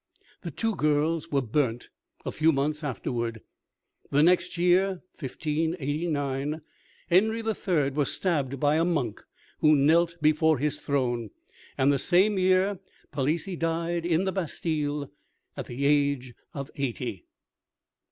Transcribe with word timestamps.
The 0.41 0.49
two 0.49 0.75
girls 0.75 1.29
were 1.31 1.43
burnt 1.43 1.89
a 2.25 2.31
few 2.31 2.51
months 2.51 2.83
afterward. 2.83 3.41
The 4.09 4.23
next 4.23 4.57
year, 4.57 5.03
1589, 5.19 6.61
Henry 7.11 7.39
III. 7.43 7.91
was 7.91 8.11
stabbed 8.11 8.59
by 8.59 8.77
a 8.77 8.83
monk 8.83 9.21
who 9.59 9.75
knelt 9.75 10.17
before 10.19 10.57
his 10.57 10.79
throne; 10.79 11.29
and 11.77 11.93
the 11.93 11.99
same 11.99 12.39
year, 12.39 12.79
Palissy 13.11 13.55
died 13.55 14.03
in 14.03 14.23
the 14.23 14.31
Bastille, 14.31 15.11
at 15.55 15.67
the 15.67 15.85
age 15.85 16.33
of 16.55 16.71
eighty. 16.77 17.27